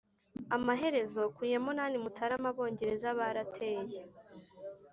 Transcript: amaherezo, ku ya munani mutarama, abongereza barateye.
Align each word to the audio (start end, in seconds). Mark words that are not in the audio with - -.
amaherezo, 0.55 1.21
ku 1.35 1.41
ya 1.51 1.59
munani 1.65 1.97
mutarama, 2.03 2.47
abongereza 2.53 3.07
barateye. 3.19 3.99